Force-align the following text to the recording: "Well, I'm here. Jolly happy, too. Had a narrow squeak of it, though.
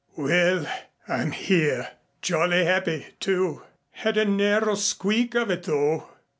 "Well, 0.15 0.65
I'm 1.07 1.29
here. 1.31 1.91
Jolly 2.23 2.65
happy, 2.65 3.05
too. 3.19 3.61
Had 3.91 4.17
a 4.17 4.25
narrow 4.25 4.73
squeak 4.73 5.35
of 5.35 5.51
it, 5.51 5.61
though. 5.61 6.09